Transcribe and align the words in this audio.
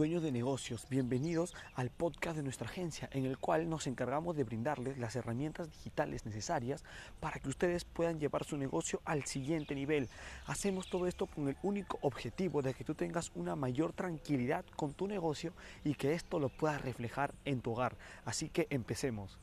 Dueños 0.00 0.22
de 0.22 0.32
negocios, 0.32 0.86
bienvenidos 0.88 1.54
al 1.74 1.90
podcast 1.90 2.34
de 2.34 2.42
nuestra 2.42 2.66
agencia 2.66 3.10
en 3.12 3.26
el 3.26 3.36
cual 3.36 3.68
nos 3.68 3.86
encargamos 3.86 4.34
de 4.34 4.44
brindarles 4.44 4.96
las 4.96 5.14
herramientas 5.14 5.70
digitales 5.70 6.24
necesarias 6.24 6.84
para 7.20 7.38
que 7.38 7.50
ustedes 7.50 7.84
puedan 7.84 8.18
llevar 8.18 8.44
su 8.44 8.56
negocio 8.56 9.02
al 9.04 9.26
siguiente 9.26 9.74
nivel. 9.74 10.08
Hacemos 10.46 10.88
todo 10.88 11.06
esto 11.06 11.26
con 11.26 11.48
el 11.48 11.56
único 11.62 11.98
objetivo 12.00 12.62
de 12.62 12.72
que 12.72 12.82
tú 12.82 12.94
tengas 12.94 13.30
una 13.34 13.56
mayor 13.56 13.92
tranquilidad 13.92 14.64
con 14.74 14.94
tu 14.94 15.06
negocio 15.06 15.52
y 15.84 15.92
que 15.92 16.14
esto 16.14 16.38
lo 16.38 16.48
puedas 16.48 16.80
reflejar 16.80 17.34
en 17.44 17.60
tu 17.60 17.72
hogar. 17.72 17.94
Así 18.24 18.48
que 18.48 18.68
empecemos. 18.70 19.38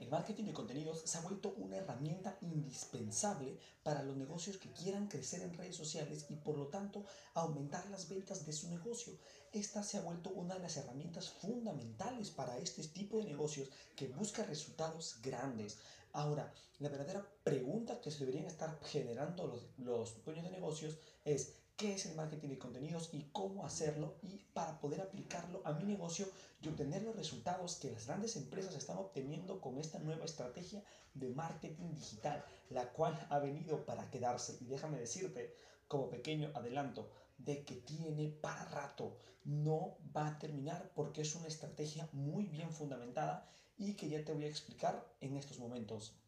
El 0.00 0.08
marketing 0.08 0.44
de 0.44 0.54
contenidos 0.54 1.02
se 1.04 1.18
ha 1.18 1.20
vuelto 1.20 1.52
una 1.58 1.76
herramienta 1.76 2.38
indispensable 2.40 3.58
para 3.82 4.02
los 4.02 4.16
negocios 4.16 4.56
que 4.56 4.72
quieran 4.72 5.08
crecer 5.08 5.42
en 5.42 5.52
redes 5.52 5.76
sociales 5.76 6.24
y 6.30 6.36
por 6.36 6.56
lo 6.56 6.68
tanto 6.68 7.04
aumentar 7.34 7.86
las 7.90 8.08
ventas 8.08 8.46
de 8.46 8.54
su 8.54 8.70
negocio. 8.70 9.12
Esta 9.52 9.82
se 9.82 9.98
ha 9.98 10.00
vuelto 10.00 10.30
una 10.30 10.54
de 10.54 10.60
las 10.60 10.78
herramientas 10.78 11.28
fundamentales 11.28 12.30
para 12.30 12.56
este 12.56 12.82
tipo 12.84 13.18
de 13.18 13.24
negocios 13.24 13.68
que 13.94 14.08
busca 14.08 14.42
resultados 14.44 15.18
grandes. 15.22 15.76
Ahora, 16.14 16.50
la 16.78 16.88
verdadera 16.88 17.22
pregunta 17.44 18.00
que 18.00 18.10
se 18.10 18.20
deberían 18.20 18.46
estar 18.46 18.80
generando 18.84 19.46
los, 19.46 19.66
los 19.76 20.24
dueños 20.24 20.44
de 20.46 20.50
negocios 20.50 20.96
es 21.26 21.52
qué 21.80 21.94
es 21.94 22.04
el 22.04 22.14
marketing 22.14 22.50
de 22.50 22.58
contenidos 22.58 23.08
y 23.14 23.30
cómo 23.32 23.64
hacerlo 23.64 24.16
y 24.20 24.36
para 24.52 24.78
poder 24.80 25.00
aplicarlo 25.00 25.62
a 25.64 25.72
mi 25.72 25.84
negocio 25.84 26.28
y 26.60 26.68
obtener 26.68 27.02
los 27.02 27.16
resultados 27.16 27.76
que 27.76 27.90
las 27.90 28.06
grandes 28.06 28.36
empresas 28.36 28.74
están 28.74 28.98
obteniendo 28.98 29.62
con 29.62 29.78
esta 29.78 29.98
nueva 29.98 30.26
estrategia 30.26 30.84
de 31.14 31.30
marketing 31.30 31.94
digital, 31.94 32.44
la 32.68 32.92
cual 32.92 33.18
ha 33.30 33.38
venido 33.38 33.86
para 33.86 34.10
quedarse. 34.10 34.58
Y 34.60 34.66
déjame 34.66 34.98
decirte, 34.98 35.56
como 35.88 36.10
pequeño 36.10 36.50
adelanto, 36.54 37.08
de 37.38 37.64
que 37.64 37.76
tiene 37.76 38.28
para 38.28 38.66
rato. 38.66 39.16
No 39.44 39.96
va 40.14 40.26
a 40.26 40.38
terminar 40.38 40.92
porque 40.94 41.22
es 41.22 41.34
una 41.34 41.48
estrategia 41.48 42.06
muy 42.12 42.44
bien 42.44 42.70
fundamentada 42.74 43.50
y 43.78 43.94
que 43.94 44.10
ya 44.10 44.22
te 44.22 44.34
voy 44.34 44.44
a 44.44 44.48
explicar 44.48 45.02
en 45.22 45.38
estos 45.38 45.58
momentos. 45.58 46.19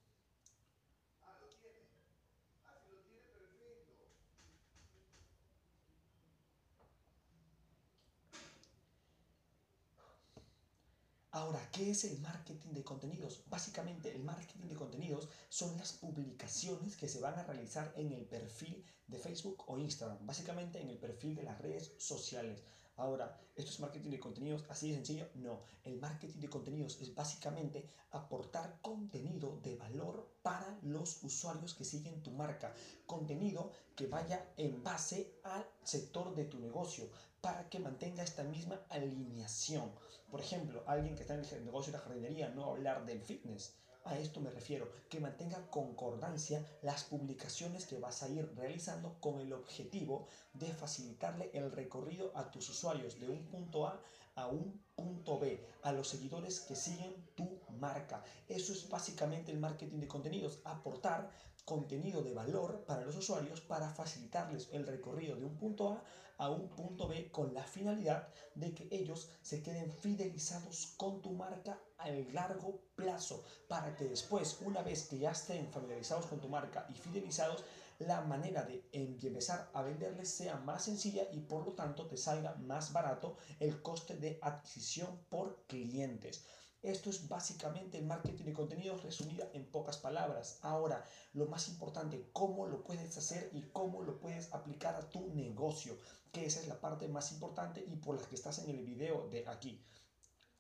Ahora, 11.35 11.67
¿qué 11.73 11.91
es 11.91 12.05
el 12.05 12.21
marketing 12.21 12.75
de 12.75 12.85
contenidos? 12.85 13.43
Básicamente, 13.47 14.15
el 14.15 14.23
marketing 14.23 14.69
de 14.69 14.75
contenidos 14.75 15.31
son 15.49 15.75
las 15.79 15.95
publicaciones 15.95 16.95
que 16.95 17.09
se 17.09 17.21
van 17.21 17.39
a 17.39 17.43
realizar 17.43 17.91
en 17.97 18.13
el 18.13 18.27
perfil 18.27 18.85
de 19.07 19.19
Facebook 19.19 19.65
o 19.67 19.79
Instagram, 19.79 20.27
básicamente 20.27 20.79
en 20.83 20.91
el 20.91 20.99
perfil 20.99 21.35
de 21.35 21.45
las 21.45 21.59
redes 21.59 21.95
sociales. 21.97 22.63
Ahora, 23.03 23.37
¿esto 23.57 23.73
es 23.73 23.81
marketing 23.81 24.11
de 24.11 24.21
contenidos 24.21 24.65
así 24.69 24.91
de 24.91 24.95
sencillo? 24.95 25.27
No, 25.35 25.65
el 25.83 25.99
marketing 25.99 26.39
de 26.39 26.49
contenidos 26.49 27.01
es 27.01 27.13
básicamente 27.13 27.91
aportar 28.13 28.79
contenido 28.81 29.59
de 29.61 29.75
valor 29.75 30.37
para 30.41 30.79
los 30.83 31.21
usuarios 31.25 31.75
que 31.75 31.85
siguen 31.85 32.23
tu 32.23 32.31
marca. 32.31 32.73
Contenido 33.05 33.73
que 33.97 34.07
vaya 34.07 34.53
en 34.57 34.85
base 34.85 35.41
al 35.43 35.67
sector 35.83 36.33
de 36.37 36.45
tu 36.45 36.61
negocio 36.61 37.11
para 37.41 37.69
que 37.69 37.81
mantenga 37.81 38.23
esta 38.23 38.45
misma 38.45 38.81
alineación. 38.89 39.91
Por 40.31 40.39
ejemplo, 40.39 40.85
alguien 40.87 41.17
que 41.17 41.23
está 41.23 41.35
en 41.35 41.45
el 41.45 41.65
negocio 41.65 41.93
de 41.93 41.99
la 41.99 42.05
jardinería 42.05 42.51
no 42.51 42.61
va 42.61 42.69
a 42.69 42.71
hablar 42.71 43.05
del 43.05 43.21
fitness 43.21 43.75
a 44.05 44.19
esto 44.19 44.41
me 44.41 44.51
refiero, 44.51 44.91
que 45.09 45.21
mantenga 45.21 45.71
concordancia 45.71 46.65
las 46.83 47.05
publicaciones 47.05 47.87
que 47.87 47.99
vas 47.99 48.23
a 48.23 48.29
ir 48.29 48.51
realizando 48.57 49.17
con 49.21 49.41
el 49.41 49.53
objetivo 49.53 50.29
de 50.55 50.73
facilitarle 50.73 51.51
el 51.53 51.71
recorrido 51.71 52.33
a 52.35 52.51
tus 52.51 52.69
usuarios 52.71 53.21
de 53.21 53.29
un 53.29 53.45
punto 53.47 53.87
A 53.87 54.01
a 54.35 54.47
un 54.47 54.81
punto 54.95 55.39
B, 55.39 55.63
a 55.83 55.93
los 55.93 56.09
seguidores 56.09 56.61
que 56.61 56.75
siguen 56.75 57.15
tu 57.35 57.61
marca. 57.79 58.25
Eso 58.49 58.73
es 58.73 58.89
básicamente 58.89 59.53
el 59.53 59.59
marketing 59.59 59.99
de 59.99 60.09
contenidos, 60.09 60.61
aportar 60.65 61.31
contenido 61.65 62.23
de 62.23 62.35
valor 62.35 62.85
para 62.87 63.05
los 63.05 63.17
usuarios 63.17 63.61
para 63.61 63.91
facilitarles 63.91 64.69
el 64.73 64.87
recorrido 64.87 65.37
de 65.37 65.45
un 65.45 65.57
punto 65.57 65.91
A 65.91 66.03
a 66.39 66.51
un 66.51 66.69
punto 66.71 67.07
B 67.07 67.31
con 67.31 67.55
la 67.55 67.63
finalidad 67.63 68.27
de 68.55 68.75
que 68.75 68.89
ellos 68.91 69.31
se 69.43 69.63
queden 69.63 69.93
fidelizados 69.93 70.95
con 70.97 71.23
tu 71.23 71.31
marca 71.33 71.79
a 72.03 72.09
largo 72.33 72.81
plazo 72.95 73.45
para 73.69 73.95
que 73.97 74.05
después, 74.05 74.59
una 74.63 74.83
vez 74.83 75.07
que 75.09 75.19
ya 75.19 75.31
estén 75.31 75.71
familiarizados 75.71 76.27
con 76.27 76.41
tu 76.41 76.49
marca 76.49 76.87
y 76.89 76.95
fidelizados, 76.95 77.65
la 77.99 78.21
manera 78.23 78.63
de 78.65 78.89
empezar 78.93 79.71
a 79.75 79.83
venderles 79.83 80.29
sea 80.29 80.57
más 80.57 80.85
sencilla 80.85 81.25
y 81.33 81.41
por 81.41 81.65
lo 81.65 81.73
tanto 81.73 82.07
te 82.07 82.17
salga 82.17 82.55
más 82.57 82.93
barato 82.93 83.37
el 83.61 83.81
coste 83.83 84.17
de 84.17 84.39
adquisición 84.43 85.25
por 85.29 85.65
clientes. 85.67 86.45
Esto 86.83 87.11
es 87.11 87.29
básicamente 87.29 87.99
el 87.99 88.07
marketing 88.07 88.45
de 88.45 88.53
contenidos 88.53 89.05
resumida 89.05 89.49
en 89.53 89.71
pocas 89.71 89.99
palabras. 89.99 90.59
Ahora, 90.63 91.05
lo 91.33 91.47
más 91.47 91.69
importante, 91.69 92.31
cómo 92.33 92.67
lo 92.67 92.83
puedes 92.83 93.17
hacer 93.17 93.51
y 93.53 93.63
cómo 93.71 94.03
lo 94.03 94.19
puedes 94.19 94.53
aplicar 94.53 94.97
a 94.97 95.09
tu 95.09 95.33
negocio, 95.33 95.97
que 96.33 96.45
esa 96.45 96.59
es 96.59 96.67
la 96.67 96.81
parte 96.81 97.07
más 97.07 97.31
importante 97.31 97.85
y 97.87 97.95
por 97.97 98.21
la 98.21 98.27
que 98.27 98.35
estás 98.35 98.59
en 98.59 98.71
el 98.71 98.85
video 98.85 99.29
de 99.29 99.47
aquí. 99.47 99.81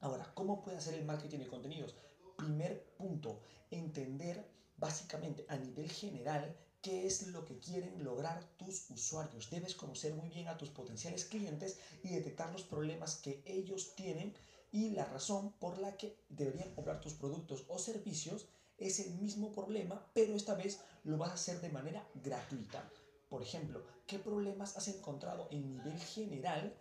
Ahora, 0.02 0.32
¿cómo 0.34 0.60
puedes 0.62 0.80
hacer 0.80 0.94
el 0.94 1.04
marketing 1.04 1.38
de 1.38 1.46
contenidos? 1.46 1.94
Primer 2.36 2.84
punto, 2.96 3.40
entender 3.70 4.44
básicamente 4.76 5.46
a 5.48 5.56
nivel 5.56 5.88
general 5.88 6.56
qué 6.80 7.06
es 7.06 7.28
lo 7.28 7.44
que 7.44 7.60
quieren 7.60 8.02
lograr 8.02 8.42
tus 8.56 8.90
usuarios. 8.90 9.48
Debes 9.48 9.76
conocer 9.76 10.12
muy 10.14 10.28
bien 10.28 10.48
a 10.48 10.58
tus 10.58 10.70
potenciales 10.70 11.24
clientes 11.24 11.78
y 12.02 12.08
detectar 12.08 12.50
los 12.50 12.64
problemas 12.64 13.14
que 13.14 13.44
ellos 13.46 13.94
tienen 13.94 14.34
y 14.72 14.90
la 14.90 15.04
razón 15.04 15.52
por 15.60 15.78
la 15.78 15.96
que 15.96 16.18
deberían 16.28 16.74
comprar 16.74 17.00
tus 17.00 17.14
productos 17.14 17.64
o 17.68 17.78
servicios 17.78 18.48
es 18.78 18.98
el 18.98 19.14
mismo 19.20 19.52
problema, 19.52 20.10
pero 20.14 20.34
esta 20.34 20.56
vez 20.56 20.80
lo 21.04 21.16
vas 21.16 21.30
a 21.30 21.34
hacer 21.34 21.60
de 21.60 21.68
manera 21.68 22.04
gratuita. 22.24 22.90
Por 23.28 23.40
ejemplo, 23.40 23.84
¿qué 24.08 24.18
problemas 24.18 24.76
has 24.76 24.88
encontrado 24.88 25.46
en 25.52 25.70
nivel 25.70 26.00
general 26.00 26.74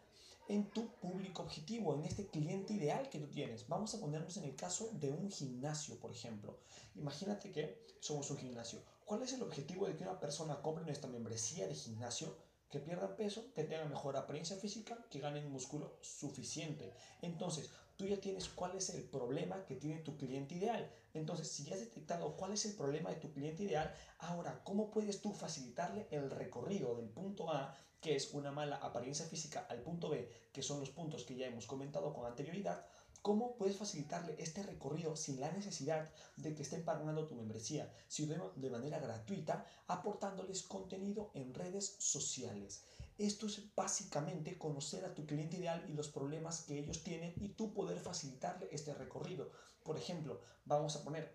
en 0.48 0.70
tu 0.72 0.88
público 1.00 1.44
objetivo, 1.44 1.96
en 1.96 2.04
este 2.04 2.28
cliente 2.28 2.74
ideal 2.74 3.10
que 3.10 3.20
tú 3.20 3.28
tienes? 3.28 3.68
Vamos 3.68 3.94
a 3.94 4.00
ponernos 4.00 4.38
en 4.38 4.46
el 4.46 4.56
caso 4.56 4.90
de 4.94 5.12
un 5.12 5.30
gimnasio, 5.32 6.00
por 6.00 6.12
ejemplo. 6.12 6.60
Imagínate 6.96 7.52
que 7.52 7.86
somos 8.00 8.30
un 8.32 8.38
gimnasio. 8.38 8.82
¿Cuál 9.06 9.24
es 9.24 9.34
el 9.34 9.44
objetivo 9.44 9.88
de 9.88 9.96
que 9.96 10.04
una 10.04 10.20
persona 10.20 10.62
compre 10.62 10.86
nuestra 10.86 11.10
membresía 11.10 11.68
de 11.68 11.76
gimnasio? 11.76 12.36
que 12.72 12.80
pierdan 12.80 13.18
peso, 13.18 13.52
que 13.54 13.66
tengan 13.66 13.90
mejor 13.90 14.16
apariencia 14.16 14.56
física, 14.56 14.98
que 15.10 15.20
ganen 15.20 15.52
músculo 15.52 15.98
suficiente. 16.02 16.94
Entonces, 17.22 17.70
tú 17.98 18.08
ya 18.08 18.20
tienes 18.20 18.48
cuál 18.48 18.76
es 18.78 18.90
el 18.92 19.04
problema 19.04 19.66
que 19.66 19.76
tiene 19.76 20.00
tu 20.00 20.18
cliente 20.18 20.56
ideal. 20.56 20.90
Entonces, 21.14 21.50
si 21.50 21.66
ya 21.66 21.76
has 21.76 21.82
detectado 21.82 22.38
cuál 22.38 22.54
es 22.54 22.66
el 22.66 22.76
problema 22.76 23.10
de 23.10 23.18
tu 23.18 23.32
cliente 23.34 23.64
ideal, 23.64 23.94
ahora, 24.20 24.64
¿cómo 24.64 24.90
puedes 24.90 25.22
tú 25.22 25.34
facilitarle 25.34 26.08
el 26.12 26.32
recorrido 26.32 26.96
del 26.96 27.10
punto 27.10 27.52
A, 27.52 27.78
que 28.02 28.16
es 28.16 28.34
una 28.34 28.52
mala 28.52 28.78
apariencia 28.78 29.26
física, 29.28 29.68
al 29.70 29.82
punto 29.82 30.10
B, 30.10 30.28
que 30.52 30.64
son 30.64 30.80
los 30.80 30.90
puntos 30.90 31.24
que 31.24 31.36
ya 31.36 31.48
hemos 31.48 31.68
comentado 31.68 32.14
con 32.14 32.26
anterioridad? 32.26 32.86
¿Cómo 33.22 33.56
puedes 33.56 33.78
facilitarle 33.78 34.36
este 34.40 34.64
recorrido 34.64 35.16
sin 35.16 35.40
la 35.40 35.52
necesidad 35.52 36.10
de 36.38 36.56
que 36.56 36.64
estén 36.64 36.84
pagando 36.84 37.28
tu 37.28 37.36
membresía, 37.36 37.94
sino 38.08 38.50
de 38.56 38.70
manera 38.72 38.98
gratuita, 38.98 39.64
aportándoles 39.88 40.64
contenido 40.64 41.30
en 41.36 41.54
redes 41.54 41.96
sociales? 42.00 42.84
Esto 43.20 43.46
es 43.46 43.76
básicamente 43.76 44.58
conocer 44.58 45.06
a 45.06 45.14
tu 45.14 45.28
cliente 45.28 45.58
ideal 45.58 45.86
y 45.88 45.94
los 45.94 46.10
problemas 46.10 46.64
que 46.64 46.80
ellos 46.80 47.04
tienen 47.04 47.36
y 47.38 47.50
tú 47.50 47.72
poder 47.72 48.00
facilitarle 48.00 48.68
este 48.72 48.96
recorrido. 48.96 49.52
Por 49.84 49.98
ejemplo, 49.98 50.42
vamos 50.66 50.96
a 50.96 51.04
poner 51.04 51.32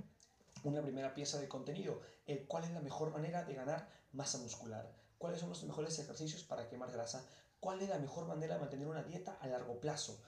una 0.64 0.82
primera 0.82 1.14
pieza 1.14 1.38
de 1.38 1.46
contenido. 1.46 2.00
Eh, 2.26 2.46
¿Cuál 2.48 2.64
es 2.64 2.72
la 2.72 2.80
mejor 2.80 3.12
manera 3.12 3.44
de 3.44 3.54
ganar 3.54 3.88
masa 4.12 4.38
muscular? 4.38 5.05
¿Cuáles 5.18 5.40
son 5.40 5.48
los 5.48 5.64
mejores 5.64 5.98
ejercicios 5.98 6.44
para 6.44 6.68
quemar 6.68 6.92
grasa? 6.92 7.26
¿Cuál 7.60 7.80
es 7.80 7.88
la 7.88 7.98
mejor 7.98 8.26
manera 8.26 8.54
de 8.54 8.60
mantener 8.60 8.86
una 8.86 9.02
dieta 9.02 9.38
a 9.40 9.46
largo 9.46 9.80
plazo? 9.80 10.18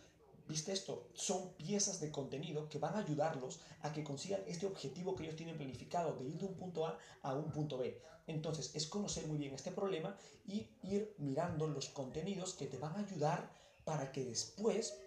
¿Viste 0.48 0.72
esto? 0.72 1.10
Son 1.12 1.52
piezas 1.54 2.00
de 2.00 2.10
contenido 2.10 2.70
que 2.70 2.78
van 2.78 2.94
a 2.94 3.00
ayudarlos 3.00 3.60
a 3.82 3.92
que 3.92 4.02
consigan 4.02 4.40
este 4.46 4.64
objetivo 4.64 5.14
que 5.14 5.24
ellos 5.24 5.36
tienen 5.36 5.58
planificado 5.58 6.16
de 6.16 6.24
ir 6.24 6.38
de 6.38 6.46
un 6.46 6.54
punto 6.54 6.86
A 6.86 6.98
a 7.20 7.34
un 7.34 7.52
punto 7.52 7.76
B. 7.76 8.00
Entonces, 8.26 8.74
es 8.74 8.86
conocer 8.86 9.26
muy 9.26 9.36
bien 9.36 9.54
este 9.54 9.72
problema 9.72 10.16
y 10.46 10.66
ir 10.82 11.14
mirando 11.18 11.66
los 11.66 11.90
contenidos 11.90 12.54
que 12.54 12.66
te 12.66 12.78
van 12.78 12.96
a 12.96 13.00
ayudar 13.00 13.50
para 13.84 14.10
que 14.10 14.24
después 14.24 14.98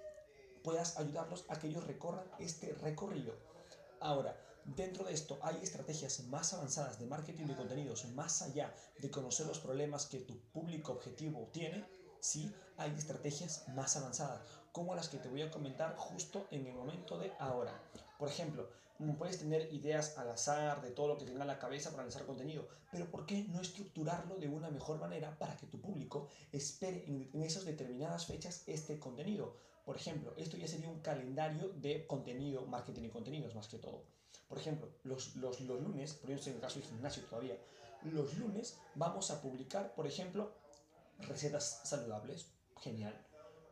puedas 0.63 0.97
ayudarlos 0.97 1.45
a 1.49 1.57
que 1.57 1.67
ellos 1.67 1.87
recorran 1.87 2.25
este 2.39 2.73
recorrido. 2.75 3.33
Ahora, 3.99 4.39
dentro 4.65 5.05
de 5.05 5.13
esto 5.13 5.39
hay 5.41 5.57
estrategias 5.61 6.21
más 6.25 6.53
avanzadas 6.53 6.99
de 6.99 7.05
marketing 7.05 7.45
de 7.45 7.55
contenidos, 7.55 8.05
más 8.13 8.41
allá 8.41 8.73
de 8.99 9.11
conocer 9.11 9.45
los 9.47 9.59
problemas 9.59 10.05
que 10.05 10.19
tu 10.19 10.37
público 10.51 10.93
objetivo 10.93 11.49
tiene 11.51 11.85
sí 12.19 12.53
hay 12.77 12.91
estrategias 12.91 13.67
más 13.69 13.97
avanzadas, 13.97 14.41
como 14.71 14.95
las 14.95 15.09
que 15.09 15.17
te 15.17 15.29
voy 15.29 15.41
a 15.41 15.51
comentar 15.51 15.95
justo 15.97 16.47
en 16.51 16.65
el 16.67 16.73
momento 16.73 17.17
de 17.17 17.31
ahora. 17.39 17.73
Por 18.17 18.29
ejemplo, 18.29 18.69
puedes 19.17 19.39
tener 19.39 19.73
ideas 19.73 20.17
al 20.17 20.29
azar 20.29 20.81
de 20.81 20.91
todo 20.91 21.09
lo 21.09 21.17
que 21.17 21.25
tenga 21.25 21.41
en 21.41 21.47
la 21.47 21.59
cabeza 21.59 21.89
para 21.91 22.03
lanzar 22.03 22.25
contenido, 22.25 22.67
pero 22.91 23.09
¿por 23.09 23.25
qué 23.25 23.45
no 23.49 23.61
estructurarlo 23.61 24.35
de 24.35 24.47
una 24.47 24.69
mejor 24.69 24.99
manera 24.99 25.37
para 25.39 25.57
que 25.57 25.67
tu 25.67 25.81
público 25.81 26.27
espere 26.51 27.03
en, 27.07 27.41
esas 27.41 27.65
determinadas 27.65 28.25
fechas 28.27 28.63
este 28.67 28.99
contenido? 28.99 29.57
Por 29.85 29.95
ejemplo, 29.95 30.33
esto 30.37 30.57
ya 30.57 30.67
sería 30.67 30.89
un 30.89 30.99
calendario 30.99 31.69
de 31.69 32.05
contenido, 32.07 32.65
marketing 32.65 33.03
y 33.03 33.09
contenidos 33.09 33.55
más 33.55 33.67
que 33.67 33.77
todo. 33.77 34.03
Por 34.47 34.57
ejemplo, 34.57 34.89
los, 35.03 35.35
los, 35.35 35.61
los 35.61 35.81
lunes, 35.81 36.13
por 36.13 36.29
ejemplo, 36.29 36.49
en 36.51 36.55
el 36.55 36.61
caso 36.61 36.79
del 36.79 36.87
gimnasio 36.87 37.23
todavía, 37.23 37.57
los 38.03 38.37
lunes 38.37 38.77
vamos 38.95 39.31
a 39.31 39.41
publicar, 39.41 39.93
por 39.95 40.07
ejemplo, 40.07 40.51
recetas 41.19 41.81
saludables, 41.83 42.51
genial. 42.79 43.15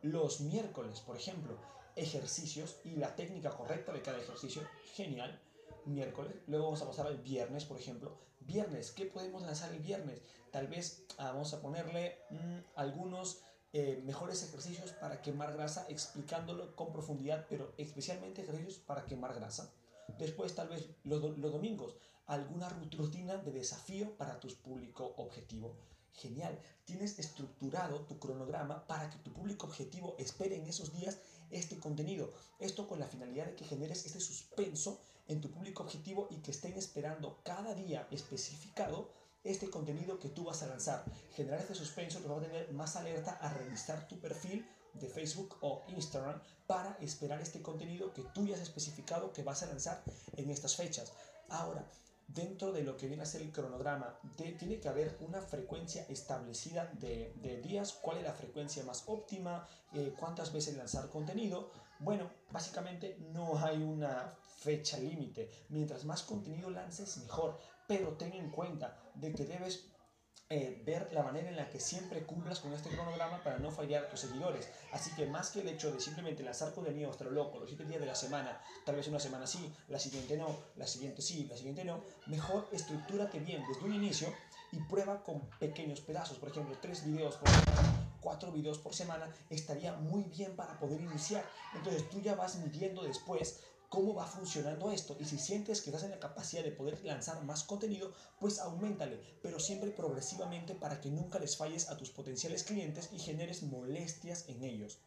Los 0.02 0.40
miércoles, 0.40 1.00
por 1.00 1.16
ejemplo, 1.16 1.56
ejercicios 1.96 2.80
y 2.84 2.96
la 2.96 3.14
técnica 3.14 3.50
correcta 3.50 3.92
de 3.92 4.02
cada 4.02 4.18
ejercicio, 4.18 4.62
genial. 4.94 5.40
Miércoles, 5.84 6.34
luego 6.46 6.66
vamos 6.66 6.82
a 6.82 6.86
pasar 6.86 7.06
al 7.06 7.18
viernes, 7.18 7.64
por 7.64 7.78
ejemplo. 7.78 8.18
Viernes, 8.40 8.92
¿qué 8.92 9.06
podemos 9.06 9.42
lanzar 9.42 9.72
el 9.72 9.80
viernes? 9.80 10.22
Tal 10.50 10.66
vez 10.66 11.04
ah, 11.18 11.32
vamos 11.32 11.52
a 11.54 11.60
ponerle 11.60 12.18
mm, 12.30 12.58
algunos 12.74 13.42
eh, 13.72 14.02
mejores 14.04 14.42
ejercicios 14.42 14.92
para 14.92 15.22
quemar 15.22 15.52
grasa, 15.52 15.86
explicándolo 15.88 16.74
con 16.74 16.92
profundidad, 16.92 17.46
pero 17.48 17.72
especialmente 17.78 18.42
ejercicios 18.42 18.78
para 18.78 19.04
quemar 19.06 19.34
grasa. 19.34 19.70
Después, 20.18 20.54
tal 20.54 20.68
vez 20.68 20.86
los, 21.04 21.38
los 21.38 21.52
domingos, 21.52 21.94
alguna 22.26 22.68
rutina 22.68 23.36
de 23.36 23.52
desafío 23.52 24.16
para 24.16 24.40
tu 24.40 24.48
público 24.56 25.14
objetivo. 25.16 25.76
Genial, 26.12 26.58
tienes 26.84 27.18
estructurado 27.18 28.00
tu 28.00 28.18
cronograma 28.18 28.86
para 28.86 29.08
que 29.08 29.18
tu 29.18 29.32
público 29.32 29.66
objetivo 29.66 30.16
espere 30.18 30.56
en 30.56 30.66
esos 30.66 30.92
días 30.92 31.18
este 31.50 31.78
contenido. 31.78 32.32
Esto 32.58 32.86
con 32.88 32.98
la 32.98 33.06
finalidad 33.06 33.46
de 33.46 33.54
que 33.54 33.64
generes 33.64 34.04
este 34.04 34.20
suspenso 34.20 35.00
en 35.28 35.40
tu 35.40 35.50
público 35.50 35.82
objetivo 35.84 36.26
y 36.30 36.36
que 36.38 36.50
estén 36.50 36.74
esperando 36.74 37.40
cada 37.44 37.74
día 37.74 38.06
especificado 38.10 39.08
este 39.44 39.70
contenido 39.70 40.18
que 40.18 40.28
tú 40.28 40.44
vas 40.44 40.62
a 40.62 40.66
lanzar. 40.66 41.04
Generar 41.32 41.60
este 41.60 41.74
suspenso 41.74 42.20
te 42.20 42.28
va 42.28 42.38
a 42.38 42.40
tener 42.40 42.72
más 42.72 42.96
alerta 42.96 43.32
a 43.40 43.52
revisar 43.54 44.06
tu 44.08 44.18
perfil 44.20 44.66
de 44.94 45.08
Facebook 45.08 45.56
o 45.60 45.84
Instagram 45.88 46.40
para 46.66 46.96
esperar 47.00 47.40
este 47.40 47.62
contenido 47.62 48.12
que 48.12 48.22
tú 48.34 48.46
ya 48.46 48.54
has 48.54 48.62
especificado 48.62 49.32
que 49.32 49.42
vas 49.42 49.62
a 49.62 49.66
lanzar 49.66 50.02
en 50.36 50.50
estas 50.50 50.76
fechas. 50.76 51.12
Ahora, 51.48 51.84
dentro 52.28 52.72
de 52.72 52.82
lo 52.82 52.96
que 52.96 53.08
viene 53.08 53.22
a 53.22 53.26
ser 53.26 53.42
el 53.42 53.52
cronograma, 53.52 54.18
tiene 54.36 54.80
que 54.80 54.88
haber 54.88 55.16
una 55.20 55.40
frecuencia 55.40 56.04
establecida 56.08 56.86
de, 56.94 57.60
días, 57.64 57.92
cuál 58.00 58.18
es 58.18 58.24
la 58.24 58.32
frecuencia 58.32 58.84
más 58.84 59.04
óptima, 59.06 59.66
eh, 59.92 60.14
cuántas 60.18 60.52
veces 60.52 60.76
lanzar 60.76 61.08
contenido. 61.08 61.70
Bueno, 61.98 62.30
básicamente 62.50 63.16
no 63.32 63.58
hay 63.58 63.82
una 63.82 64.34
fecha 64.60 64.98
límite. 64.98 65.50
Mientras 65.70 66.04
más 66.04 66.22
contenido 66.22 66.70
lances, 66.70 67.16
mejor. 67.18 67.58
Pero 67.88 68.16
ten 68.16 68.32
en 68.34 68.50
cuenta 68.50 68.96
de 69.14 69.32
que 69.32 69.44
debes 69.44 69.90
eh, 70.52 70.82
ver 70.84 71.12
la 71.12 71.22
manera 71.22 71.48
en 71.48 71.56
la 71.56 71.70
que 71.70 71.78
siempre 71.78 72.24
cumplas 72.24 72.58
con 72.58 72.72
este 72.72 72.88
cronograma 72.88 73.42
para 73.42 73.58
no 73.58 73.70
fallar 73.70 74.04
a 74.04 74.08
tus 74.08 74.20
seguidores. 74.20 74.68
Así 74.92 75.12
que 75.14 75.26
más 75.26 75.50
que 75.50 75.60
el 75.60 75.68
hecho 75.68 75.92
de 75.92 76.00
simplemente 76.00 76.42
lanzar 76.42 76.74
contenido 76.74 77.10
hasta 77.10 77.24
lo 77.24 77.30
loco 77.30 77.60
los 77.60 77.68
7 77.68 77.84
días 77.84 78.00
de 78.00 78.06
la 78.06 78.16
semana, 78.16 78.60
tal 78.84 78.96
vez 78.96 79.06
una 79.08 79.20
semana 79.20 79.46
sí, 79.46 79.72
la 79.88 80.00
siguiente 80.00 80.36
no, 80.36 80.56
la 80.76 80.88
siguiente 80.88 81.22
sí, 81.22 81.46
la 81.48 81.56
siguiente 81.56 81.84
no, 81.84 82.02
mejor 82.26 82.66
estructúrate 82.72 83.38
bien 83.38 83.62
desde 83.68 83.84
un 83.84 83.94
inicio 83.94 84.26
y 84.72 84.78
prueba 84.88 85.22
con 85.22 85.40
pequeños 85.60 86.00
pedazos. 86.00 86.38
Por 86.38 86.50
ejemplo, 86.50 86.76
3 86.80 87.04
videos 87.06 87.36
por 87.36 87.48
semana, 87.48 88.10
4 88.20 88.52
videos 88.52 88.78
por 88.78 88.92
semana 88.92 89.32
estaría 89.50 89.92
muy 89.92 90.24
bien 90.24 90.56
para 90.56 90.78
poder 90.80 91.00
iniciar. 91.00 91.44
Entonces 91.76 92.10
tú 92.10 92.20
ya 92.20 92.34
vas 92.34 92.56
midiendo 92.56 93.04
después 93.04 93.60
cómo 93.90 94.14
va 94.14 94.26
funcionando 94.26 94.90
esto. 94.92 95.16
Y 95.20 95.26
si 95.26 95.38
sientes 95.38 95.82
que 95.82 95.90
estás 95.90 96.04
en 96.04 96.12
la 96.12 96.20
capacidad 96.20 96.62
de 96.62 96.70
poder 96.70 97.04
lanzar 97.04 97.42
más 97.44 97.64
contenido, 97.64 98.14
pues 98.38 98.60
aumentale, 98.60 99.20
pero 99.42 99.60
siempre 99.60 99.90
progresivamente 99.90 100.74
para 100.74 101.00
que 101.00 101.10
nunca 101.10 101.38
les 101.38 101.56
falles 101.56 101.90
a 101.90 101.96
tus 101.98 102.10
potenciales 102.10 102.62
clientes 102.62 103.10
y 103.12 103.18
generes 103.18 103.62
molestias 103.64 104.44
en 104.48 104.62
ellos. 104.64 104.98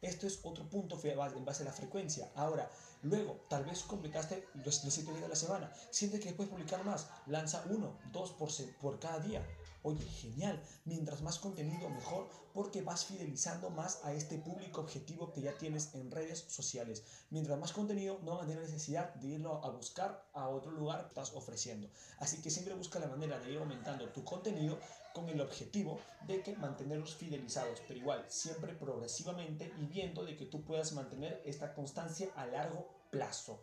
Esto 0.00 0.28
es 0.28 0.40
otro 0.44 0.68
punto 0.68 1.00
en 1.02 1.44
base 1.44 1.62
a 1.64 1.66
la 1.66 1.72
frecuencia. 1.72 2.30
Ahora, 2.36 2.70
luego, 3.02 3.40
tal 3.48 3.64
vez 3.64 3.82
completaste 3.82 4.46
los 4.64 4.76
7 4.76 5.10
días 5.10 5.22
de 5.22 5.28
la 5.28 5.34
semana. 5.34 5.72
Sientes 5.90 6.20
que 6.20 6.32
puedes 6.32 6.52
publicar 6.52 6.84
más. 6.84 7.08
Lanza 7.26 7.64
uno, 7.68 7.98
dos 8.12 8.30
por, 8.30 8.50
por 8.80 9.00
cada 9.00 9.18
día. 9.18 9.44
Oye, 9.82 10.04
genial. 10.04 10.60
Mientras 10.84 11.22
más 11.22 11.38
contenido, 11.38 11.88
mejor, 11.88 12.28
porque 12.52 12.82
vas 12.82 13.04
fidelizando 13.04 13.70
más 13.70 14.04
a 14.04 14.12
este 14.12 14.38
público 14.38 14.80
objetivo 14.80 15.32
que 15.32 15.42
ya 15.42 15.56
tienes 15.56 15.94
en 15.94 16.10
redes 16.10 16.44
sociales. 16.48 17.04
Mientras 17.30 17.58
más 17.58 17.72
contenido, 17.72 18.18
no 18.24 18.36
van 18.36 18.44
a 18.44 18.48
tener 18.48 18.62
necesidad 18.62 19.14
de 19.14 19.28
irlo 19.28 19.64
a 19.64 19.70
buscar 19.70 20.28
a 20.32 20.48
otro 20.48 20.72
lugar 20.72 21.02
que 21.02 21.08
estás 21.08 21.32
ofreciendo. 21.34 21.88
Así 22.18 22.42
que 22.42 22.50
siempre 22.50 22.74
busca 22.74 22.98
la 22.98 23.06
manera 23.06 23.38
de 23.38 23.52
ir 23.52 23.58
aumentando 23.58 24.08
tu 24.08 24.24
contenido 24.24 24.78
con 25.14 25.28
el 25.28 25.40
objetivo 25.40 26.00
de 26.26 26.42
que 26.42 26.56
mantenerlos 26.56 27.14
fidelizados, 27.14 27.80
pero 27.86 28.00
igual, 28.00 28.24
siempre 28.28 28.74
progresivamente 28.74 29.72
y 29.78 29.86
viendo 29.86 30.24
de 30.24 30.36
que 30.36 30.46
tú 30.46 30.62
puedas 30.64 30.92
mantener 30.92 31.42
esta 31.44 31.74
constancia 31.74 32.28
a 32.34 32.46
largo 32.46 32.88
plazo. 33.10 33.60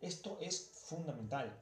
Esto 0.00 0.38
es 0.40 0.70
fundamental. 0.86 1.58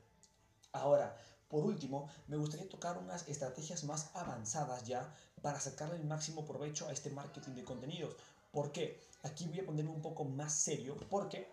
Ahora, 0.72 1.16
por 1.52 1.66
último, 1.66 2.08
me 2.28 2.38
gustaría 2.38 2.66
tocar 2.66 2.96
unas 2.96 3.28
estrategias 3.28 3.84
más 3.84 4.08
avanzadas 4.14 4.84
ya 4.84 5.14
para 5.43 5.60
sacarle 5.60 5.96
el 5.96 6.06
máximo 6.06 6.46
provecho 6.46 6.88
a 6.88 6.93
este 6.93 7.10
marketing 7.10 7.52
de 7.52 7.62
contenidos. 7.62 8.16
¿Por 8.50 8.72
qué? 8.72 8.99
Aquí 9.22 9.46
voy 9.49 9.60
a 9.60 9.66
ponerme 9.66 9.90
un 9.90 10.00
poco 10.00 10.25
más 10.25 10.54
serio 10.54 10.96
porque 11.10 11.50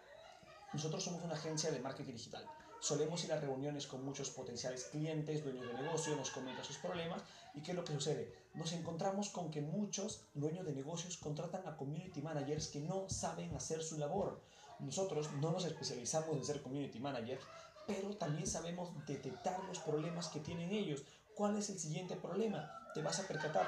nosotros 0.72 1.04
somos 1.04 1.22
una 1.22 1.34
agencia 1.34 1.70
de 1.70 1.82
marketing 1.82 2.14
digital. 2.14 2.46
Solemos 2.80 3.26
ir 3.26 3.34
a 3.34 3.42
reuniones 3.42 3.88
con 3.88 4.06
muchos 4.06 4.30
potenciales 4.30 4.86
clientes, 4.86 5.44
dueños 5.44 5.68
de 5.68 5.74
negocio, 5.74 6.16
nos 6.16 6.30
comentan 6.30 6.64
sus 6.64 6.78
problemas 6.78 7.22
y 7.54 7.62
¿qué 7.62 7.72
es 7.72 7.76
lo 7.76 7.84
que 7.84 7.92
sucede? 7.92 8.34
Nos 8.54 8.72
encontramos 8.72 9.28
con 9.28 9.52
que 9.52 9.60
muchos 9.60 10.22
dueños 10.34 10.66
de 10.66 10.72
negocios 10.72 11.18
contratan 11.18 11.68
a 11.68 11.76
community 11.76 12.22
managers 12.22 12.70
que 12.70 12.80
no 12.80 13.10
saben 13.10 13.54
hacer 13.54 13.84
su 13.84 13.98
labor. 13.98 14.40
Nosotros 14.80 15.30
no 15.42 15.52
nos 15.52 15.66
especializamos 15.66 16.38
en 16.38 16.46
ser 16.46 16.62
community 16.62 17.02
managers, 17.02 17.44
pero 17.90 18.16
también 18.16 18.46
sabemos 18.46 18.92
detectar 19.08 19.64
los 19.64 19.80
problemas 19.80 20.28
que 20.28 20.40
tienen 20.40 20.72
ellos. 20.72 21.04
¿Cuál 21.34 21.58
es 21.58 21.72
el 21.72 21.80
siguiente 21.80 22.16
problema? 22.16 22.72
Te 22.94 23.02
vas 23.02 23.20
a 23.20 23.28
percatar, 23.28 23.66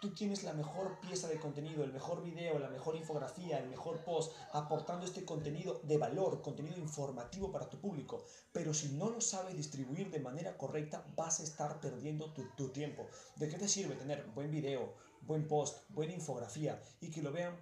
tú 0.00 0.12
tienes 0.12 0.42
la 0.42 0.54
mejor 0.54 0.98
pieza 0.98 1.28
de 1.28 1.38
contenido, 1.38 1.84
el 1.84 1.92
mejor 1.92 2.20
video, 2.24 2.58
la 2.58 2.68
mejor 2.68 2.96
infografía, 2.96 3.60
el 3.60 3.68
mejor 3.68 3.98
post, 3.98 4.32
aportando 4.52 5.06
este 5.06 5.24
contenido 5.24 5.80
de 5.84 5.98
valor, 5.98 6.42
contenido 6.42 6.78
informativo 6.78 7.52
para 7.52 7.70
tu 7.70 7.78
público. 7.78 8.24
Pero 8.52 8.74
si 8.74 8.88
no 8.88 9.08
lo 9.08 9.20
sabes 9.20 9.56
distribuir 9.56 10.10
de 10.10 10.18
manera 10.18 10.58
correcta, 10.58 11.04
vas 11.14 11.38
a 11.38 11.44
estar 11.44 11.78
perdiendo 11.78 12.32
tu, 12.32 12.70
tiempo. 12.70 13.06
¿De 13.36 13.48
qué 13.48 13.56
te 13.56 13.68
sirve 13.68 13.94
tener 13.94 14.26
buen 14.34 14.50
video, 14.50 14.94
buen 15.22 15.46
post, 15.46 15.88
buena 15.90 16.12
infografía 16.12 16.82
y 17.00 17.08
que 17.08 17.22
lo 17.22 17.30
vean, 17.30 17.56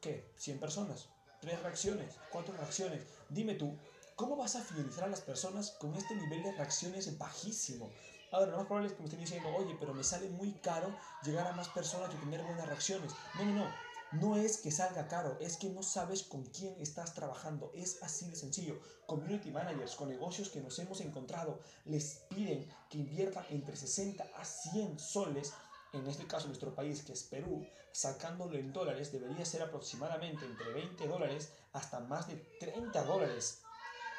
¿qué? 0.00 0.30
100 0.36 0.60
personas, 0.60 1.08
3 1.40 1.60
reacciones, 1.60 2.14
4 2.30 2.56
reacciones. 2.56 3.02
Dime 3.30 3.54
tú, 3.54 3.76
¿Cómo 4.20 4.36
vas 4.36 4.54
a 4.54 4.60
fidelizar 4.60 5.04
a 5.04 5.08
las 5.08 5.22
personas 5.22 5.70
con 5.70 5.94
este 5.94 6.14
nivel 6.14 6.42
de 6.42 6.52
reacciones 6.52 7.16
bajísimo? 7.16 7.90
Ahora, 8.30 8.50
lo 8.50 8.58
más 8.58 8.66
probable 8.66 8.88
es 8.88 8.92
que 8.92 9.00
me 9.00 9.06
estén 9.06 9.20
diciendo, 9.20 9.48
oye, 9.56 9.74
pero 9.80 9.94
me 9.94 10.04
sale 10.04 10.28
muy 10.28 10.52
caro 10.62 10.94
llegar 11.22 11.46
a 11.46 11.52
más 11.52 11.70
personas 11.70 12.12
y 12.12 12.18
tener 12.18 12.42
buenas 12.42 12.68
reacciones. 12.68 13.12
No, 13.38 13.46
no, 13.46 13.54
no. 13.54 13.74
No 14.12 14.36
es 14.36 14.58
que 14.58 14.70
salga 14.70 15.08
caro, 15.08 15.38
es 15.40 15.56
que 15.56 15.70
no 15.70 15.82
sabes 15.82 16.22
con 16.22 16.44
quién 16.44 16.78
estás 16.82 17.14
trabajando. 17.14 17.72
Es 17.74 18.02
así 18.02 18.28
de 18.28 18.36
sencillo. 18.36 18.78
Community 19.06 19.50
managers 19.50 19.96
con 19.96 20.10
negocios 20.10 20.50
que 20.50 20.60
nos 20.60 20.78
hemos 20.78 21.00
encontrado 21.00 21.58
les 21.86 22.26
piden 22.28 22.70
que 22.90 22.98
inviertan 22.98 23.46
entre 23.48 23.74
60 23.74 24.22
a 24.36 24.44
100 24.44 24.98
soles. 24.98 25.54
En 25.94 26.06
este 26.06 26.26
caso, 26.26 26.46
nuestro 26.46 26.74
país, 26.74 27.02
que 27.02 27.14
es 27.14 27.22
Perú, 27.22 27.66
sacándolo 27.90 28.58
en 28.58 28.70
dólares, 28.70 29.12
debería 29.12 29.46
ser 29.46 29.62
aproximadamente 29.62 30.44
entre 30.44 30.74
20 30.74 31.08
dólares 31.08 31.54
hasta 31.72 32.00
más 32.00 32.28
de 32.28 32.36
30 32.60 33.02
dólares 33.04 33.62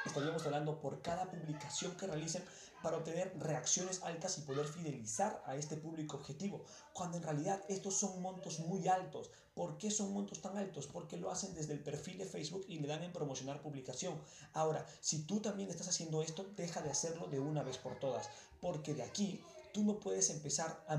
estaríamos 0.06 0.46
hablando 0.46 0.80
por 0.80 1.02
cada 1.02 1.30
publicación 1.30 1.96
que 1.96 2.08
realicen 2.08 2.44
para 2.82 2.98
obtener 2.98 3.34
reacciones 3.40 4.02
altas 4.04 4.38
y 4.38 4.42
poder 4.42 4.66
fidelizar 4.66 5.44
a 5.46 5.56
este 5.56 5.78
público 5.78 6.18
objetivo, 6.18 6.64
cuando 6.94 7.18
en 7.18 7.24
realidad 7.24 7.62
estos 7.70 7.96
son 7.96 8.22
montos 8.22 8.60
muy 8.60 8.88
altos. 8.88 9.30
¿Por 9.54 9.78
qué 9.78 9.92
son 9.92 10.14
montos 10.14 10.42
tan 10.42 10.58
altos? 10.58 10.88
Porque 10.88 11.18
lo 11.18 11.30
hacen 11.30 11.54
desde 11.54 11.74
el 11.74 11.84
perfil 11.84 12.18
de 12.18 12.26
Facebook 12.26 12.66
y 12.68 12.80
le 12.80 12.88
dan 12.88 13.04
en 13.04 13.14
promocionar 13.14 13.62
publicación. 13.62 14.20
Ahora, 14.54 14.86
si 15.02 15.24
tú 15.24 15.42
también 15.42 15.70
estás 15.70 15.90
haciendo 15.90 16.22
esto, 16.24 16.46
deja 16.56 16.82
de 16.82 16.90
hacerlo 16.90 17.28
de 17.28 17.40
una 17.40 17.62
vez 17.62 17.78
por 17.78 18.00
todas, 18.00 18.30
porque 18.62 18.94
de 18.94 19.04
aquí 19.04 19.44
tú 19.74 19.84
no 19.84 20.00
puedes 20.00 20.30
empezar 20.30 20.84
a, 20.88 20.94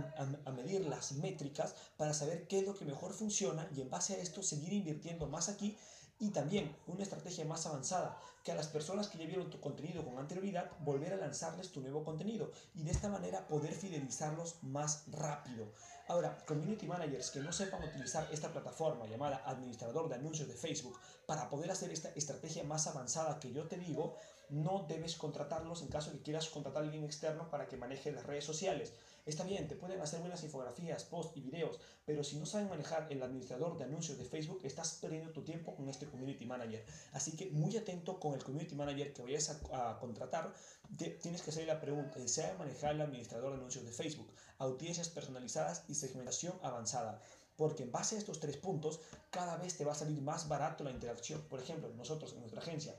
a, 0.44 0.52
medir 0.52 0.86
las 0.86 1.12
métricas 1.12 1.74
para 1.96 2.14
saber 2.14 2.46
qué 2.46 2.60
es 2.60 2.66
lo 2.66 2.74
que 2.74 2.84
mejor 2.84 3.12
funciona 3.12 3.68
y 3.74 3.80
en 3.80 3.90
base 3.90 4.14
a 4.14 4.18
esto 4.18 4.42
seguir 4.42 4.72
invirtiendo 4.72 5.26
más 5.26 5.48
aquí 5.48 5.76
Y 6.22 6.30
también 6.30 6.72
una 6.86 7.02
estrategia 7.02 7.44
más 7.44 7.66
avanzada, 7.66 8.16
que 8.44 8.52
a 8.52 8.54
las 8.54 8.68
personas 8.68 9.08
que 9.08 9.18
ya 9.18 9.26
vieron 9.26 9.50
tu 9.50 9.58
contenido 9.58 10.04
con 10.04 10.16
anterioridad, 10.18 10.70
volver 10.78 11.12
a 11.12 11.16
lanzarles 11.16 11.72
tu 11.72 11.80
nuevo 11.80 12.04
contenido 12.04 12.52
y 12.76 12.84
de 12.84 12.92
esta 12.92 13.08
manera 13.08 13.48
poder 13.48 13.72
fidelizarlos 13.72 14.62
más 14.62 15.02
rápido. 15.08 15.66
Ahora, 16.06 16.38
community 16.46 16.86
managers 16.86 17.32
que 17.32 17.40
no 17.40 17.52
sepan 17.52 17.82
utilizar 17.82 18.28
esta 18.30 18.52
plataforma 18.52 19.04
llamada 19.06 19.42
administrador 19.46 20.08
de 20.08 20.14
anuncios 20.14 20.46
de 20.46 20.54
Facebook 20.54 20.96
para 21.26 21.50
poder 21.50 21.72
hacer 21.72 21.90
esta 21.90 22.10
estrategia 22.10 22.62
más 22.62 22.86
avanzada 22.86 23.40
que 23.40 23.52
yo 23.52 23.66
te 23.66 23.76
digo, 23.76 24.16
no 24.48 24.86
debes 24.88 25.16
contratarlos 25.16 25.82
en 25.82 25.88
caso 25.88 26.12
de 26.12 26.18
que 26.18 26.22
quieras 26.22 26.48
contratar 26.48 26.82
a 26.82 26.86
alguien 26.86 27.04
externo 27.04 27.50
para 27.50 27.66
que 27.66 27.76
maneje 27.76 28.12
las 28.12 28.26
redes 28.26 28.44
sociales. 28.44 28.92
Está 29.24 29.44
bien, 29.44 29.68
te 29.68 29.76
pueden 29.76 30.00
hacer 30.00 30.18
buenas 30.18 30.42
infografías, 30.42 31.04
posts 31.04 31.36
y 31.36 31.40
videos, 31.40 31.78
pero 32.04 32.24
si 32.24 32.36
no 32.38 32.44
saben 32.44 32.68
manejar 32.68 33.06
el 33.08 33.22
administrador 33.22 33.78
de 33.78 33.84
anuncios 33.84 34.18
de 34.18 34.24
Facebook, 34.24 34.58
estás 34.64 34.98
perdiendo 35.00 35.30
tu 35.30 35.44
tiempo 35.44 35.76
con 35.76 35.88
este 35.88 36.06
community 36.06 36.44
manager. 36.44 36.84
Así 37.12 37.36
que 37.36 37.48
muy 37.50 37.76
atento 37.76 38.18
con 38.18 38.34
el 38.34 38.42
community 38.42 38.74
manager 38.74 39.12
que 39.12 39.22
vayas 39.22 39.60
a, 39.70 39.96
contratar. 40.00 40.52
tienes 40.96 41.42
que 41.42 41.50
hacer 41.50 41.68
la 41.68 41.80
pregunta, 41.80 42.18
¿desea 42.18 42.56
manejar 42.58 42.96
el 42.96 43.02
administrador 43.02 43.52
de 43.52 43.58
anuncios 43.58 43.84
de 43.84 43.92
Facebook? 43.92 44.34
Audiencias 44.58 45.08
personalizadas 45.08 45.84
y 45.86 45.94
segmentación 45.94 46.58
avanzada 46.60 47.20
porque 47.56 47.84
en 47.84 47.92
base 47.92 48.16
a 48.16 48.18
estos 48.18 48.40
tres 48.40 48.56
puntos 48.56 48.98
cada 49.30 49.56
vez 49.56 49.76
te 49.76 49.84
va 49.84 49.92
a 49.92 49.94
salir 49.94 50.20
más 50.20 50.48
barato 50.48 50.82
la 50.82 50.90
interacción. 50.90 51.40
Por 51.42 51.60
ejemplo, 51.60 51.88
nosotros 51.94 52.32
en 52.32 52.40
nuestra 52.40 52.60
agencia 52.60 52.96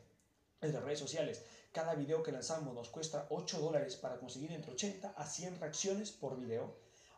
en 0.68 0.74
las 0.74 0.84
redes 0.84 1.00
sociales. 1.00 1.44
Cada 1.72 1.96
video 1.96 2.22
que 2.24 2.32
lanzamos 2.32 2.74
nos 2.74 2.90
cuesta 2.90 3.28
8 3.30 3.60
dólares 3.60 3.96
para 3.96 4.20
conseguir 4.20 4.52
entre 4.52 4.72
80 4.72 5.14
a 5.16 5.26
100 5.26 5.60
reacciones 5.60 6.12
por 6.12 6.38
video. 6.38 6.76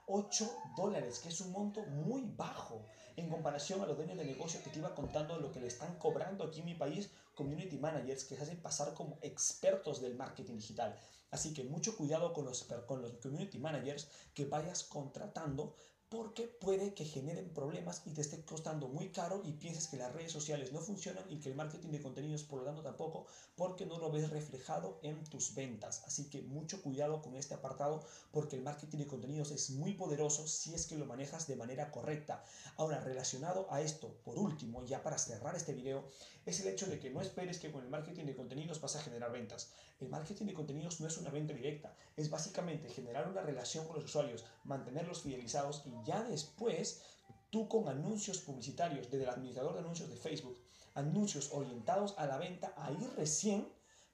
8 0.08 0.50
dólares, 0.78 1.20
que 1.20 1.30
es 1.30 1.42
un 1.42 1.52
monto 1.52 1.82
muy 1.84 2.24
bajo 2.36 2.86
en 3.16 3.30
comparación 3.30 3.82
a 3.82 3.86
los 3.86 3.98
dueños 3.98 4.18
de 4.18 4.26
negocio 4.26 4.62
que 4.64 4.70
te 4.70 4.80
iba 4.80 4.94
contando 4.94 5.40
lo 5.40 5.52
que 5.52 5.60
le 5.60 5.68
están 5.68 5.98
cobrando 5.98 6.44
aquí 6.44 6.60
en 6.60 6.66
mi 6.66 6.76
país, 6.76 7.10
community 7.34 7.78
managers 7.78 8.26
que 8.26 8.36
se 8.36 8.44
hacen 8.44 8.62
pasar 8.62 8.94
como 8.94 9.18
expertos 9.22 10.02
del 10.02 10.16
marketing 10.16 10.58
digital. 10.58 10.98
Así 11.32 11.54
que 11.54 11.64
mucho 11.64 11.98
cuidado 11.98 12.34
con 12.34 12.46
los, 12.46 12.64
con 12.86 13.02
los 13.02 13.14
community 13.14 13.58
managers 13.58 14.08
que 14.34 14.46
vayas 14.46 14.84
contratando 14.84 15.76
porque 16.10 16.48
puede 16.48 16.94
que 16.94 17.04
generen 17.04 17.50
problemas 17.50 18.04
y 18.06 18.12
te 18.12 18.22
esté 18.22 18.44
costando 18.46 18.88
muy 18.88 19.10
caro 19.10 19.42
y 19.44 19.54
pienses 19.54 19.88
que 19.88 19.98
las 19.98 20.14
redes 20.14 20.32
sociales 20.32 20.72
no 20.72 20.80
funcionan 20.80 21.24
y 21.30 21.40
que 21.40 21.50
el 21.50 21.56
marketing 21.56 21.90
de 21.90 22.02
contenidos 22.02 22.44
por 22.44 22.60
lo 22.60 22.66
tanto 22.66 22.84
tampoco 22.84 23.26
porque 23.56 23.86
no 23.86 23.98
lo 23.98 24.12
ves 24.12 24.30
reflejado 24.30 25.00
en 25.02 25.24
tus 25.26 25.56
ventas. 25.56 26.04
Así 26.06 26.30
que 26.30 26.44
mucho 26.44 26.82
cuidado 26.82 27.22
con 27.22 27.36
este 27.36 27.56
apartado 27.56 28.04
porque 28.32 28.56
el 28.56 28.62
marketing 28.62 29.00
de 29.00 29.08
contenidos 29.08 29.52
es 29.52 29.72
muy 29.72 29.94
poderoso 29.94 30.48
si 30.48 30.74
es 30.76 30.86
que 30.86 30.98
lo 30.98 31.06
manejas 31.06 31.48
de 31.48 31.56
manera 31.56 31.90
correcta. 31.90 32.44
Ahora, 32.78 33.00
relacionado 33.00 33.68
a 33.72 33.82
esto, 33.82 34.16
por 34.24 34.38
último, 34.38 34.86
ya 34.86 35.02
para 35.02 35.18
cerrar 35.18 35.56
este 35.56 35.74
video, 35.74 36.06
es 36.46 36.60
el 36.60 36.68
hecho 36.68 36.86
de 36.86 37.00
que 37.00 37.10
no 37.10 37.22
esperes 37.22 37.58
que 37.58 37.72
con 37.72 37.84
el 37.84 37.90
marketing 37.90 38.26
de 38.26 38.36
contenidos 38.36 38.80
vas 38.80 38.96
a 38.96 39.02
generar 39.02 39.32
ventas. 39.32 39.72
El 40.00 40.10
marketing 40.10 40.46
de 40.46 40.54
contenidos 40.54 41.00
no 41.00 41.08
es 41.08 41.18
una 41.18 41.32
venta 41.32 41.54
directa, 41.54 41.96
es 42.16 42.30
básicamente 42.30 42.90
generar 42.90 43.28
una 43.28 43.42
relación 43.42 43.88
con 43.88 43.96
los 43.96 44.06
usuarios, 44.06 44.46
mantenerlos 44.64 45.22
fidelizados 45.22 45.84
y 45.86 45.95
ya 46.04 46.24
después 46.24 47.02
tú 47.50 47.68
con 47.68 47.88
anuncios 47.88 48.40
publicitarios 48.40 49.10
desde 49.10 49.24
el 49.24 49.30
administrador 49.30 49.74
de 49.74 49.80
anuncios 49.80 50.10
de 50.10 50.18
Facebook, 50.18 50.58
anuncios 50.94 51.52
orientados 51.54 52.16
a 52.18 52.26
la 52.26 52.38
venta, 52.38 52.74
ahí 52.78 52.98
recién 53.16 53.68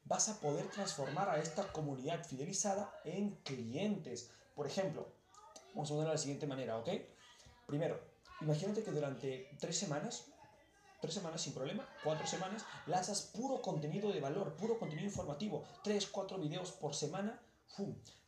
vas 0.05 0.29
a 0.29 0.39
poder 0.39 0.67
transformar 0.69 1.29
a 1.29 1.39
esta 1.39 1.71
comunidad 1.71 2.23
fidelizada 2.25 2.93
en 3.05 3.35
clientes. 3.43 4.31
Por 4.55 4.67
ejemplo, 4.67 5.07
vamos 5.73 5.89
a 5.91 5.93
verlo 5.93 6.09
de 6.09 6.15
la 6.15 6.17
siguiente 6.17 6.47
manera, 6.47 6.77
¿ok? 6.77 6.89
Primero, 7.67 7.99
imagínate 8.41 8.83
que 8.83 8.91
durante 8.91 9.49
tres 9.59 9.77
semanas, 9.77 10.25
tres 10.99 11.13
semanas 11.13 11.41
sin 11.41 11.53
problema, 11.53 11.87
cuatro 12.03 12.27
semanas, 12.27 12.65
lanzas 12.87 13.21
puro 13.21 13.61
contenido 13.61 14.11
de 14.11 14.19
valor, 14.19 14.55
puro 14.55 14.77
contenido 14.77 15.07
informativo, 15.07 15.63
tres, 15.83 16.07
cuatro 16.07 16.37
videos 16.37 16.71
por 16.71 16.93
semana, 16.93 17.39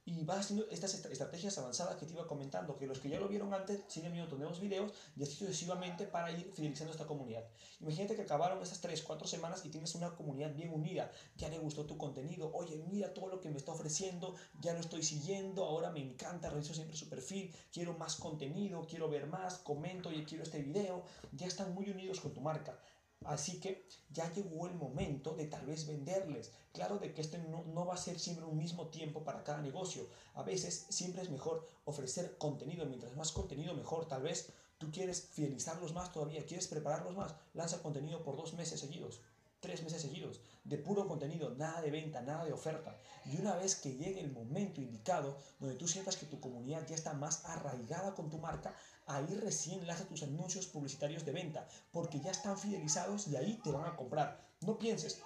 y 0.06 0.24
vas 0.26 0.40
haciendo 0.40 0.68
estas 0.70 0.94
estrategias 0.96 1.58
avanzadas 1.58 1.96
que 1.96 2.06
te 2.06 2.12
iba 2.12 2.28
comentando, 2.28 2.76
que 2.78 2.88
los 2.88 3.00
que 3.00 3.10
ya 3.10 3.20
lo 3.20 3.30
vieron 3.30 3.54
antes 3.54 3.82
siguen 3.88 4.12
viendo 4.12 4.38
nuevos 4.38 4.60
videos 4.60 4.92
y 5.16 5.24
así 5.24 5.34
sucesivamente 5.34 6.06
para 6.06 6.32
ir 6.32 6.52
fidelizando 6.54 6.92
esta 6.92 7.08
comunidad. 7.08 7.46
Imagínate 7.80 8.16
que 8.16 8.24
acabaron 8.24 8.62
esas 8.62 8.82
3, 8.82 9.02
4 9.02 9.28
semanas 9.28 9.66
y 9.66 9.70
tienes 9.70 9.96
una 9.96 10.14
comunidad 10.14 10.54
bien 10.54 10.74
unida, 10.74 11.10
ya 11.38 11.48
le 11.50 11.58
gustó 11.60 11.86
tu 11.86 11.98
contenido, 11.98 12.52
oye, 12.54 12.84
mira 12.90 13.14
todo 13.14 13.28
lo 13.28 13.40
que 13.40 13.50
me 13.50 13.58
está 13.58 13.72
ofreciendo, 13.72 14.36
ya 14.60 14.74
lo 14.74 14.82
estoy 14.82 15.04
siguiendo, 15.04 15.64
ahora 15.64 15.90
me 15.90 16.02
encanta, 16.02 16.50
reviso 16.50 16.74
siempre 16.74 16.98
su 16.98 17.08
perfil, 17.08 17.54
quiero 17.72 17.98
más 17.98 18.18
contenido, 18.18 18.86
quiero 18.86 19.10
ver 19.10 19.28
más, 19.28 19.60
comento 19.60 20.12
y 20.12 20.26
quiero 20.26 20.44
este 20.44 20.62
video, 20.62 21.04
ya 21.32 21.48
están 21.48 21.74
muy 21.74 21.90
unidos 21.90 22.20
con 22.20 22.34
tu 22.34 22.42
marca. 22.42 22.78
Así 23.26 23.60
que 23.60 23.88
ya 24.12 24.32
llegó 24.34 24.68
el 24.68 24.76
momento 24.76 25.34
de 25.34 25.48
tal 25.48 25.66
vez 25.66 25.88
venderles. 25.88 26.52
Claro 26.72 26.98
de 26.98 27.14
que 27.14 27.22
este 27.22 27.38
no, 27.38 27.64
no, 27.66 27.86
va 27.86 27.94
a 27.94 27.98
ser 27.98 28.20
siempre 28.20 28.46
un 28.46 28.58
mismo 28.58 28.88
tiempo 28.88 29.24
para 29.24 29.44
cada 29.44 29.62
negocio. 29.62 30.08
A 30.34 30.44
veces 30.44 30.86
siempre 30.90 31.22
es 31.22 31.30
mejor 31.30 31.66
ofrecer 31.86 32.38
contenido. 32.38 32.86
Mientras 32.86 33.16
más 33.16 33.32
contenido, 33.32 33.74
mejor. 33.74 34.08
Tal 34.08 34.24
vez 34.24 34.52
tú 34.78 34.92
quieres 34.92 35.30
fidelizarlos 35.32 35.94
más 35.94 36.12
todavía, 36.12 36.46
quieres 36.46 36.68
prepararlos 36.68 37.16
más. 37.16 37.36
Lanza 37.54 37.82
contenido 37.82 38.24
por 38.24 38.36
dos 38.36 38.54
meses 38.54 38.80
seguidos, 38.80 39.22
tres 39.64 39.82
meses 39.82 40.02
seguidos, 40.02 40.42
de 40.66 40.78
puro 40.78 41.08
contenido, 41.08 41.56
nada 41.56 41.82
de 41.82 41.90
venta, 41.90 42.22
nada 42.22 42.44
de 42.44 42.52
oferta. 42.52 43.00
Y 43.26 43.40
una 43.40 43.56
vez 43.56 43.78
que 43.78 43.96
llegue 43.96 44.20
el 44.20 44.34
momento 44.34 44.82
indicado, 44.82 45.38
donde 45.58 45.78
tú 45.78 45.88
sientas 45.88 46.18
que 46.18 46.26
tu 46.26 46.42
comunidad 46.42 46.86
ya 46.86 46.96
está 46.96 47.14
más 47.14 47.46
arraigada 47.46 48.14
con 48.14 48.30
tu 48.30 48.40
marca, 48.40 48.76
ahí 49.08 49.34
recién 49.42 49.88
lanza 49.88 50.06
tus 50.06 50.24
anuncios 50.24 50.68
publicitarios 50.68 51.24
de 51.24 51.32
venta, 51.32 51.66
porque 51.94 52.20
ya 52.20 52.32
están 52.32 52.58
fidelizados 52.58 53.30
y 53.30 53.38
ahí 53.38 53.58
te 53.64 53.72
van 53.72 53.86
a 53.86 53.96
comprar. 53.96 54.46
No 54.60 54.78
pienses 54.78 55.22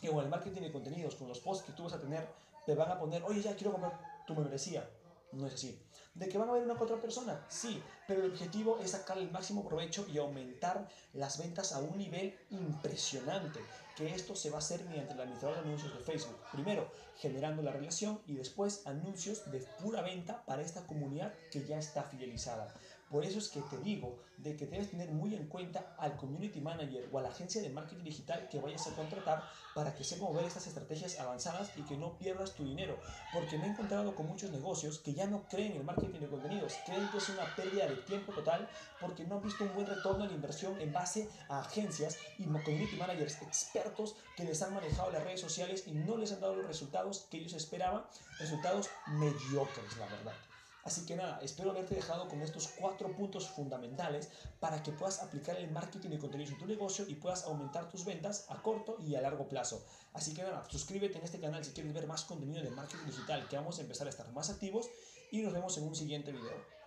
que 0.00 0.10
con 0.10 0.24
el 0.24 0.30
marketing 0.30 0.62
de 0.62 0.72
contenidos, 0.72 1.14
con 1.14 1.28
los 1.28 1.38
posts 1.38 1.64
que 1.64 1.72
tú 1.72 1.84
vas 1.84 1.92
a 1.92 2.00
tener, 2.00 2.28
te 2.66 2.74
van 2.74 2.90
a 2.90 2.98
poner, 2.98 3.22
oye, 3.22 3.40
ya 3.40 3.54
quiero 3.54 3.70
comprar 3.70 4.00
tu 4.26 4.34
membresía. 4.34 4.90
No 5.32 5.46
es 5.46 5.54
así. 5.54 5.80
¿De 6.14 6.28
que 6.28 6.38
van 6.38 6.48
a 6.48 6.52
ver 6.52 6.64
una 6.64 6.74
otra 6.74 7.00
persona? 7.00 7.44
Sí, 7.48 7.80
pero 8.08 8.24
el 8.24 8.32
objetivo 8.32 8.78
es 8.82 8.90
sacar 8.90 9.16
el 9.18 9.30
máximo 9.30 9.66
provecho 9.66 10.04
y 10.12 10.18
aumentar 10.18 10.88
las 11.12 11.38
ventas 11.38 11.72
a 11.72 11.78
un 11.78 11.96
nivel 11.96 12.36
impresionante. 12.50 13.60
Que 13.96 14.12
esto 14.12 14.34
se 14.34 14.50
va 14.50 14.56
a 14.56 14.58
hacer 14.58 14.84
mediante 14.84 15.14
el 15.14 15.20
administrador 15.20 15.56
de 15.58 15.62
anuncios 15.62 15.94
de 15.96 16.00
Facebook. 16.00 16.36
Primero, 16.52 16.90
generando 17.16 17.62
la 17.62 17.70
relación 17.70 18.20
y 18.26 18.34
después 18.34 18.86
anuncios 18.86 19.50
de 19.52 19.60
pura 19.80 20.02
venta 20.02 20.44
para 20.46 20.62
esta 20.62 20.86
comunidad 20.86 21.32
que 21.50 21.64
ya 21.64 21.78
está 21.78 22.02
fidelizada. 22.02 22.74
Por 23.10 23.24
eso 23.24 23.38
es 23.38 23.48
que 23.48 23.60
te 23.62 23.78
digo 23.78 24.20
de 24.36 24.56
que 24.56 24.66
debes 24.66 24.90
tener 24.90 25.10
muy 25.10 25.34
en 25.34 25.48
cuenta 25.48 25.94
al 25.98 26.16
community 26.16 26.60
manager 26.60 27.08
o 27.12 27.18
a 27.18 27.22
la 27.22 27.30
agencia 27.30 27.60
de 27.60 27.68
marketing 27.68 28.04
digital 28.04 28.48
que 28.48 28.60
vayas 28.60 28.86
a 28.86 28.94
contratar 28.94 29.42
para 29.74 29.94
que 29.94 30.04
sepa 30.04 30.24
mover 30.24 30.44
estas 30.44 30.68
estrategias 30.68 31.18
avanzadas 31.18 31.70
y 31.76 31.82
que 31.82 31.96
no 31.96 32.16
pierdas 32.18 32.54
tu 32.54 32.64
dinero. 32.64 32.96
Porque 33.32 33.58
me 33.58 33.66
he 33.66 33.70
encontrado 33.70 34.14
con 34.14 34.26
muchos 34.26 34.50
negocios 34.50 35.00
que 35.00 35.12
ya 35.12 35.26
no 35.26 35.42
creen 35.48 35.72
en 35.72 35.78
el 35.78 35.84
marketing 35.84 36.20
de 36.20 36.28
contenidos, 36.28 36.74
creen 36.86 37.08
que 37.10 37.18
es 37.18 37.28
una 37.28 37.44
pérdida 37.56 37.88
de 37.88 37.96
tiempo 37.96 38.32
total 38.32 38.68
porque 39.00 39.24
no 39.24 39.36
han 39.36 39.42
visto 39.42 39.64
un 39.64 39.74
buen 39.74 39.86
retorno 39.86 40.24
en 40.24 40.30
inversión 40.30 40.80
en 40.80 40.92
base 40.92 41.28
a 41.48 41.60
agencias 41.60 42.16
y 42.38 42.44
community 42.44 42.96
managers 42.96 43.42
expertos 43.42 44.14
que 44.36 44.44
les 44.44 44.62
han 44.62 44.74
manejado 44.74 45.10
las 45.10 45.24
redes 45.24 45.40
sociales 45.40 45.84
y 45.86 45.92
no 45.92 46.16
les 46.16 46.32
han 46.32 46.40
dado 46.40 46.54
los 46.54 46.66
resultados 46.66 47.26
que 47.30 47.38
ellos 47.38 47.54
esperaban, 47.54 48.04
resultados 48.38 48.88
mediocres, 49.06 49.96
la 49.98 50.06
verdad. 50.06 50.49
Así 50.84 51.04
que 51.04 51.16
nada, 51.16 51.38
espero 51.42 51.70
haberte 51.70 51.94
dejado 51.94 52.28
con 52.28 52.40
estos 52.42 52.68
cuatro 52.68 53.14
puntos 53.14 53.48
fundamentales 53.48 54.30
para 54.60 54.82
que 54.82 54.92
puedas 54.92 55.22
aplicar 55.22 55.56
el 55.56 55.70
marketing 55.70 56.10
de 56.10 56.18
contenidos 56.18 56.52
en 56.52 56.58
tu 56.58 56.66
negocio 56.66 57.04
y 57.06 57.14
puedas 57.14 57.44
aumentar 57.44 57.88
tus 57.90 58.04
ventas 58.04 58.46
a 58.48 58.62
corto 58.62 58.96
y 59.00 59.14
a 59.14 59.20
largo 59.20 59.48
plazo. 59.48 59.84
Así 60.12 60.34
que 60.34 60.42
nada, 60.42 60.64
suscríbete 60.70 61.18
en 61.18 61.24
este 61.24 61.40
canal 61.40 61.64
si 61.64 61.72
quieres 61.72 61.92
ver 61.92 62.06
más 62.06 62.24
contenido 62.24 62.62
de 62.62 62.70
marketing 62.70 63.06
digital, 63.06 63.46
que 63.48 63.56
vamos 63.56 63.78
a 63.78 63.82
empezar 63.82 64.06
a 64.06 64.10
estar 64.10 64.30
más 64.32 64.50
activos 64.50 64.88
y 65.30 65.42
nos 65.42 65.52
vemos 65.52 65.76
en 65.78 65.84
un 65.84 65.94
siguiente 65.94 66.32
video. 66.32 66.79